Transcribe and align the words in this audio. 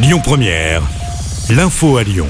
Lyon 0.00 0.20
Première, 0.22 0.82
l'info 1.50 1.96
à 1.96 2.04
Lyon. 2.04 2.28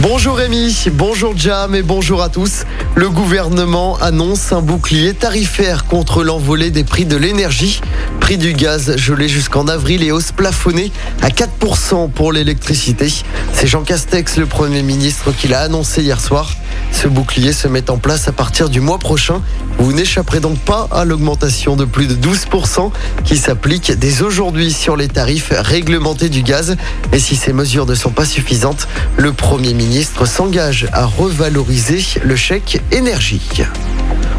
Bonjour 0.00 0.36
Rémi, 0.36 0.84
bonjour 0.92 1.36
Jam 1.36 1.74
et 1.74 1.82
bonjour 1.82 2.22
à 2.22 2.28
tous. 2.28 2.62
Le 2.94 3.10
gouvernement 3.10 3.96
annonce 3.96 4.52
un 4.52 4.62
bouclier 4.62 5.14
tarifaire 5.14 5.86
contre 5.86 6.22
l'envolée 6.22 6.70
des 6.70 6.84
prix 6.84 7.06
de 7.06 7.16
l'énergie. 7.16 7.80
Prix 8.20 8.38
du 8.38 8.52
gaz 8.52 8.96
gelé 8.96 9.28
jusqu'en 9.28 9.66
avril 9.66 10.04
et 10.04 10.12
hausse 10.12 10.30
plafonnée 10.30 10.92
à 11.20 11.30
4% 11.30 12.08
pour 12.08 12.30
l'électricité. 12.30 13.12
C'est 13.52 13.66
Jean 13.66 13.82
Castex, 13.82 14.36
le 14.36 14.46
Premier 14.46 14.84
ministre, 14.84 15.32
qui 15.32 15.48
l'a 15.48 15.62
annoncé 15.62 16.02
hier 16.02 16.20
soir. 16.20 16.52
Ce 16.92 17.08
bouclier 17.08 17.52
se 17.52 17.68
met 17.68 17.90
en 17.90 17.98
place 17.98 18.28
à 18.28 18.32
partir 18.32 18.68
du 18.68 18.80
mois 18.80 18.98
prochain. 18.98 19.42
Vous 19.78 19.92
n'échapperez 19.92 20.40
donc 20.40 20.58
pas 20.58 20.88
à 20.90 21.04
l'augmentation 21.04 21.76
de 21.76 21.84
plus 21.84 22.06
de 22.06 22.14
12% 22.14 22.90
qui 23.24 23.36
s'applique 23.36 23.92
dès 23.92 24.22
aujourd'hui 24.22 24.72
sur 24.72 24.96
les 24.96 25.08
tarifs 25.08 25.52
réglementés 25.54 26.28
du 26.28 26.42
gaz. 26.42 26.76
Et 27.12 27.18
si 27.18 27.36
ces 27.36 27.52
mesures 27.52 27.86
ne 27.86 27.94
sont 27.94 28.10
pas 28.10 28.24
suffisantes, 28.24 28.88
le 29.16 29.32
Premier 29.32 29.74
ministre 29.74 30.26
s'engage 30.26 30.88
à 30.92 31.04
revaloriser 31.04 32.02
le 32.22 32.36
chèque 32.36 32.82
énergie. 32.90 33.40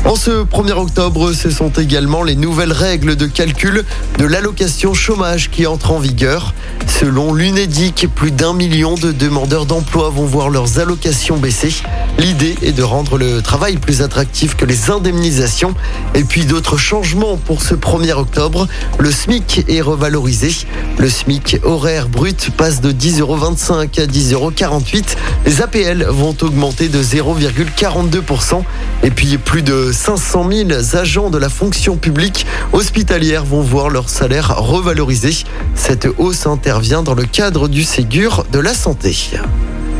En 0.09 0.15
ce 0.15 0.43
1er 0.43 0.71
octobre, 0.71 1.33
ce 1.33 1.51
sont 1.51 1.69
également 1.69 2.23
les 2.23 2.35
nouvelles 2.35 2.73
règles 2.73 3.15
de 3.15 3.27
calcul 3.27 3.85
de 4.17 4.25
l'allocation 4.25 4.95
chômage 4.95 5.51
qui 5.51 5.67
entrent 5.67 5.91
en 5.91 5.99
vigueur. 5.99 6.55
Selon 6.87 7.31
l'UNEDIC, 7.31 8.07
plus 8.15 8.31
d'un 8.31 8.53
million 8.53 8.95
de 8.95 9.11
demandeurs 9.11 9.67
d'emploi 9.67 10.09
vont 10.09 10.25
voir 10.25 10.49
leurs 10.49 10.79
allocations 10.79 11.37
baisser. 11.37 11.71
L'idée 12.17 12.57
est 12.63 12.71
de 12.71 12.81
rendre 12.81 13.19
le 13.19 13.43
travail 13.43 13.77
plus 13.77 14.01
attractif 14.01 14.55
que 14.55 14.65
les 14.65 14.89
indemnisations. 14.89 15.75
Et 16.15 16.23
puis 16.23 16.45
d'autres 16.45 16.77
changements 16.77 17.37
pour 17.37 17.61
ce 17.61 17.75
1er 17.75 18.13
octobre. 18.13 18.67
Le 18.97 19.11
SMIC 19.11 19.65
est 19.67 19.81
revalorisé. 19.81 20.51
Le 20.97 21.07
SMIC 21.07 21.59
horaire 21.63 22.09
brut 22.09 22.49
passe 22.57 22.81
de 22.81 22.91
10,25€ 22.91 24.01
à 24.01 24.07
10,48€. 24.07 25.15
Les 25.45 25.61
APL 25.61 26.03
vont 26.09 26.35
augmenter 26.41 26.89
de 26.89 27.01
0,42%. 27.01 28.63
Et 29.03 29.11
puis 29.11 29.37
plus 29.37 29.61
de 29.61 29.93
500 29.99 30.49
000 30.49 30.69
agents 30.93 31.29
de 31.29 31.37
la 31.37 31.49
fonction 31.49 31.97
publique 31.97 32.45
hospitalière 32.71 33.43
vont 33.43 33.61
voir 33.61 33.89
leur 33.89 34.07
salaire 34.07 34.55
revalorisé. 34.57 35.35
Cette 35.75 36.07
hausse 36.17 36.47
intervient 36.47 37.03
dans 37.03 37.15
le 37.15 37.25
cadre 37.25 37.67
du 37.67 37.83
Ségur 37.83 38.45
de 38.49 38.59
la 38.59 38.73
santé. 38.73 39.13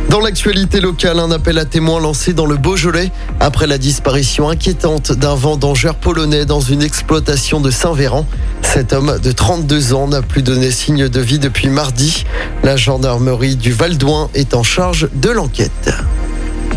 Dans 0.09 0.21
l'actualité 0.21 0.79
locale, 0.79 1.19
un 1.19 1.31
appel 1.31 1.57
à 1.57 1.65
témoins 1.65 1.99
lancé 1.99 2.31
dans 2.31 2.45
le 2.45 2.55
Beaujolais 2.55 3.11
après 3.41 3.67
la 3.67 3.77
disparition 3.77 4.49
inquiétante 4.49 5.11
d'un 5.11 5.35
vendangeur 5.35 5.95
polonais 5.95 6.45
dans 6.45 6.61
une 6.61 6.81
exploitation 6.81 7.59
de 7.59 7.69
Saint-Véran. 7.69 8.25
Cet 8.61 8.93
homme 8.93 9.19
de 9.21 9.31
32 9.33 9.93
ans 9.93 10.07
n'a 10.07 10.21
plus 10.21 10.43
donné 10.43 10.71
signe 10.71 11.09
de 11.09 11.19
vie 11.19 11.39
depuis 11.39 11.67
mardi. 11.67 12.23
La 12.63 12.77
gendarmerie 12.77 13.57
du 13.57 13.73
Val 13.73 13.97
d'Oin 13.97 14.29
est 14.33 14.53
en 14.53 14.63
charge 14.63 15.09
de 15.13 15.29
l'enquête. 15.29 15.91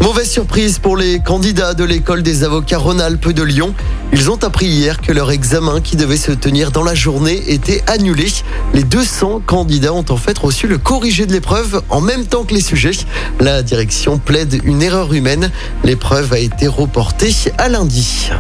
Mauvaise 0.03 0.28
surprise 0.28 0.81
pour 0.81 0.97
les 0.97 1.20
candidats 1.20 1.75
de 1.75 1.84
l'école 1.84 2.25
des 2.25 2.42
avocats 2.42 2.78
Rhône-Alpes 2.78 3.28
de 3.28 3.42
Lyon. 3.45 3.72
Ils 4.12 4.33
ont 4.33 4.42
appris 4.42 4.67
hier 4.67 5.00
que 5.00 5.12
leur 5.12 5.31
examen 5.31 5.81
qui 5.81 5.94
devait 5.94 6.17
se 6.17 6.33
tenir 6.33 6.72
dans 6.72 6.83
la 6.83 6.97
journée 6.97 7.41
était 7.53 7.84
annulé. 7.86 8.27
Les 8.75 8.83
200 8.83 9.42
candidats 9.47 9.92
ont 9.92 10.05
en 10.09 10.17
fait 10.17 10.36
reçu 10.36 10.67
le 10.67 10.78
corrigé 10.78 11.25
de 11.25 11.33
l'épreuve 11.33 11.83
en 11.89 12.00
même 12.00 12.27
temps 12.27 12.42
que 12.42 12.53
les 12.53 12.61
sujets. 12.61 13.06
La 13.39 13.62
direction 13.62 14.19
plaide 14.19 14.61
une 14.64 14.83
erreur 14.83 15.14
humaine. 15.14 15.53
L'épreuve 15.84 16.33
a 16.33 16.41
été 16.41 16.66
reportée 16.66 17.33
à 17.56 17.69
lundi. 17.69 18.33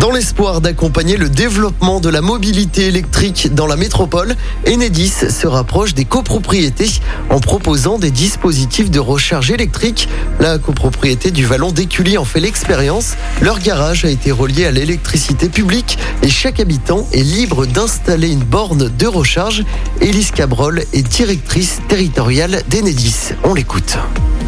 Dans 0.00 0.10
l'espoir 0.12 0.62
d'accompagner 0.62 1.18
le 1.18 1.28
développement 1.28 2.00
de 2.00 2.08
la 2.08 2.22
mobilité 2.22 2.86
électrique 2.86 3.54
dans 3.54 3.66
la 3.66 3.76
métropole, 3.76 4.34
Enedis 4.66 5.10
se 5.28 5.46
rapproche 5.46 5.92
des 5.92 6.06
copropriétés 6.06 6.88
en 7.28 7.38
proposant 7.38 7.98
des 7.98 8.10
dispositifs 8.10 8.90
de 8.90 8.98
recharge 8.98 9.50
électrique. 9.50 10.08
La 10.40 10.56
copropriété 10.56 11.30
du 11.30 11.44
Vallon 11.44 11.70
d'Écully 11.70 12.16
en 12.16 12.24
fait 12.24 12.40
l'expérience. 12.40 13.12
Leur 13.42 13.58
garage 13.58 14.06
a 14.06 14.08
été 14.08 14.32
relié 14.32 14.64
à 14.64 14.70
l'électricité 14.70 15.50
publique 15.50 15.98
et 16.22 16.30
chaque 16.30 16.60
habitant 16.60 17.06
est 17.12 17.22
libre 17.22 17.66
d'installer 17.66 18.30
une 18.30 18.44
borne 18.44 18.88
de 18.88 19.06
recharge. 19.06 19.64
Élise 20.00 20.30
Cabrol 20.30 20.82
est 20.94 21.06
directrice 21.06 21.78
territoriale 21.88 22.62
d'Enedis. 22.70 23.34
On 23.44 23.52
l'écoute. 23.52 23.98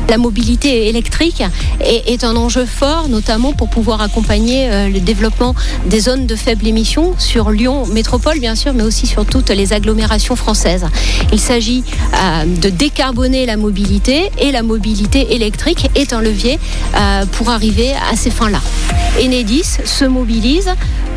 La 0.08 0.18
mobilité 0.18 0.88
électrique 0.88 1.42
est, 1.80 2.24
un 2.24 2.36
enjeu 2.36 2.66
fort, 2.66 3.08
notamment 3.08 3.52
pour 3.52 3.70
pouvoir 3.70 4.02
accompagner 4.02 4.70
euh, 4.70 4.88
le 4.88 5.00
développement 5.00 5.54
des 5.86 6.00
zones 6.00 6.26
de 6.26 6.36
faible 6.36 6.66
émission 6.66 7.14
sur 7.18 7.50
Lyon 7.50 7.86
métropole, 7.86 8.38
bien 8.38 8.54
sûr, 8.54 8.74
mais 8.74 8.82
aussi 8.82 9.06
sur 9.06 9.24
toutes 9.24 9.50
les 9.50 9.72
agglomérations 9.72 10.36
françaises. 10.36 10.86
Il 11.32 11.40
s'agit 11.40 11.82
euh, 12.14 12.44
de 12.44 12.68
décarboner 12.68 13.46
la 13.46 13.56
mobilité 13.56 14.30
et 14.38 14.52
la 14.52 14.62
mobilité 14.62 15.34
électrique 15.34 15.88
est 15.94 16.12
un 16.12 16.20
levier 16.20 16.58
euh, 16.94 17.24
pour 17.32 17.50
arriver 17.50 17.92
à 18.10 18.16
ces 18.16 18.30
fins-là. 18.30 18.60
Enedis 19.18 19.78
se 19.84 20.04
mobilise 20.04 20.70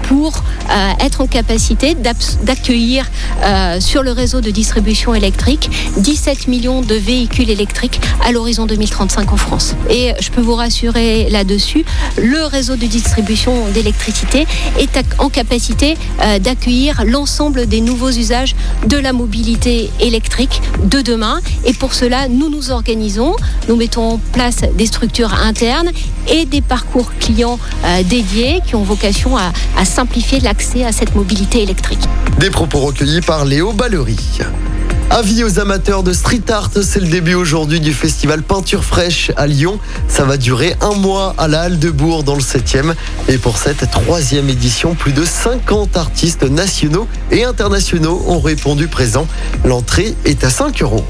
pour 0.07 0.43
euh, 0.69 0.91
être 0.99 1.21
en 1.21 1.27
capacité 1.27 1.95
d'accueillir 1.95 3.05
euh, 3.43 3.79
sur 3.79 4.03
le 4.03 4.11
réseau 4.11 4.41
de 4.41 4.51
distribution 4.51 5.13
électrique 5.13 5.69
17 5.97 6.47
millions 6.47 6.81
de 6.81 6.95
véhicules 6.95 7.49
électriques 7.49 7.99
à 8.23 8.31
l'horizon 8.31 8.65
2035 8.65 9.31
en 9.31 9.37
France. 9.37 9.75
Et 9.89 10.13
je 10.19 10.29
peux 10.31 10.41
vous 10.41 10.55
rassurer 10.55 11.29
là-dessus, 11.29 11.85
le 12.17 12.45
réseau 12.45 12.75
de 12.75 12.85
distribution 12.85 13.67
d'électricité 13.73 14.47
est 14.79 14.99
en 15.17 15.29
capacité 15.29 15.97
euh, 16.21 16.39
d'accueillir 16.39 17.03
l'ensemble 17.05 17.67
des 17.67 17.81
nouveaux 17.81 18.11
usages 18.11 18.55
de 18.87 18.97
la 18.97 19.13
mobilité 19.13 19.89
électrique 19.99 20.61
de 20.83 21.01
demain. 21.01 21.39
Et 21.65 21.73
pour 21.73 21.93
cela, 21.93 22.27
nous 22.27 22.49
nous 22.49 22.71
organisons, 22.71 23.35
nous 23.67 23.75
mettons 23.75 24.13
en 24.13 24.19
place 24.33 24.61
des 24.75 24.85
structures 24.85 25.33
internes 25.33 25.91
et 26.27 26.45
des 26.45 26.61
parcours 26.61 27.11
clients 27.19 27.59
dédiés 28.09 28.61
qui 28.65 28.75
ont 28.75 28.83
vocation 28.83 29.37
à, 29.37 29.51
à 29.77 29.85
simplifier 29.95 30.41
l'accès 30.41 30.83
à 30.83 30.91
cette 30.91 31.15
mobilité 31.15 31.63
électrique. 31.63 32.03
Des 32.37 32.49
propos 32.49 32.79
recueillis 32.79 33.21
par 33.21 33.45
Léo 33.45 33.71
Ballery. 33.71 34.17
Avis 35.09 35.45
aux 35.45 35.57
amateurs 35.57 36.03
de 36.03 36.11
street 36.11 36.41
art, 36.49 36.69
c'est 36.81 36.99
le 36.99 37.07
début 37.07 37.35
aujourd'hui 37.35 37.79
du 37.79 37.93
festival 37.93 38.43
Peinture 38.43 38.83
Fraîche 38.83 39.31
à 39.37 39.47
Lyon. 39.47 39.79
Ça 40.09 40.25
va 40.25 40.35
durer 40.35 40.75
un 40.81 40.95
mois 40.95 41.33
à 41.37 41.47
la 41.47 41.61
Halle 41.61 41.79
de 41.79 41.89
Bourg 41.91 42.23
dans 42.23 42.35
le 42.35 42.41
7e. 42.41 42.93
Et 43.29 43.37
pour 43.37 43.57
cette 43.57 43.89
troisième 43.89 44.49
édition, 44.49 44.95
plus 44.95 45.13
de 45.13 45.23
50 45.23 45.95
artistes 45.95 46.43
nationaux 46.43 47.07
et 47.31 47.45
internationaux 47.45 48.21
ont 48.27 48.41
répondu 48.41 48.89
présent. 48.89 49.27
L'entrée 49.63 50.13
est 50.25 50.43
à 50.43 50.49
5 50.49 50.81
euros. 50.81 51.05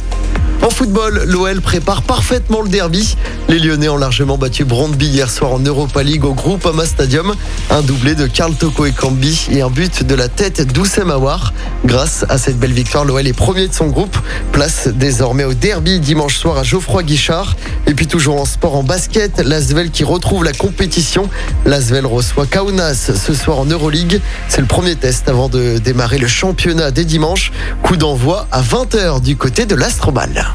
En 0.66 0.72
football, 0.72 1.26
l'OL 1.28 1.62
prépare 1.62 2.02
parfaitement 2.02 2.64
le 2.64 2.70
derby. 2.70 3.16
Les 3.50 3.60
Lyonnais 3.60 3.88
ont 3.88 3.98
largement 3.98 4.40
battu 4.40 4.66
Brondby 4.66 5.06
hier 5.06 5.30
soir 5.30 5.54
en 5.54 5.60
Europa 5.60 6.02
League 6.02 6.26
au 6.26 6.34
Groupama 6.34 6.88
Stadium. 6.88 7.36
Un 7.70 7.84
doublé 7.84 8.16
de 8.16 8.26
Karl 8.26 8.56
Toko 8.56 8.88
et 8.88 8.92
Cambi 8.92 9.46
et 9.52 9.62
un 9.62 9.70
but 9.70 10.02
de 10.02 10.16
la 10.16 10.28
tête 10.28 10.74
d'Oussem. 10.74 11.14
Grâce 11.86 12.26
à 12.30 12.40
cette 12.40 12.58
belle 12.58 12.74
victoire, 12.74 13.06
l'OL 13.06 13.28
est 13.28 13.34
premier 13.34 13.68
de 13.68 13.76
son 13.76 13.90
groupe. 13.90 14.18
Place 14.54 14.88
désormais 14.88 15.44
au 15.44 15.54
derby 15.54 16.00
dimanche 16.00 16.36
soir 16.36 16.58
à 16.58 16.64
Geoffroy 16.64 17.04
Guichard. 17.04 17.56
Et 17.86 17.94
puis 17.94 18.08
toujours 18.08 18.42
en 18.42 18.46
sport 18.46 18.76
en 18.76 18.82
basket, 18.82 19.42
l'Asvel 19.42 19.92
qui 19.92 20.04
retrouve 20.04 20.44
la 20.44 20.54
compétition. 20.54 21.30
L'Asvel 21.68 22.08
reçoit 22.08 22.48
Kaunas 22.48 23.12
ce 23.14 23.34
soir 23.36 23.60
en 23.60 23.66
Euroleague. 23.66 24.20
C'est 24.50 24.62
le 24.62 24.68
premier 24.68 24.96
test 24.96 25.30
avant 25.30 25.48
de 25.48 25.78
démarrer 25.78 26.18
le 26.18 26.28
championnat 26.28 26.90
dès 26.90 27.06
dimanche. 27.06 27.52
Coup 27.84 27.98
d'envoi 27.98 28.48
à 28.52 28.64
20h 28.64 29.22
du 29.22 29.38
côté 29.38 29.68
de 29.68 29.76
l'Astrobal. 29.76 30.55